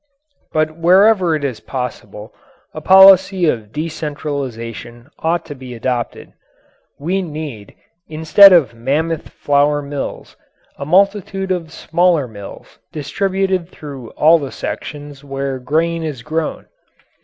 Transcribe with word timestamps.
But 0.51 0.75
wherever 0.75 1.35
it 1.35 1.43
is 1.43 1.59
possible 1.59 2.33
a 2.73 2.81
policy 2.81 3.45
of 3.47 3.71
decentralization 3.71 5.11
ought 5.19 5.45
to 5.45 5.53
be 5.53 5.75
adopted. 5.75 6.33
We 6.97 7.21
need, 7.21 7.75
instead 8.07 8.51
of 8.51 8.73
mammoth 8.73 9.29
flour 9.29 9.79
mills, 9.83 10.35
a 10.77 10.87
multitude 10.87 11.51
of 11.51 11.71
smaller 11.71 12.27
mills 12.27 12.79
distributed 12.91 13.69
through 13.69 14.09
all 14.17 14.39
the 14.39 14.51
sections 14.51 15.23
where 15.23 15.59
grain 15.59 16.01
is 16.01 16.23
grown. 16.23 16.65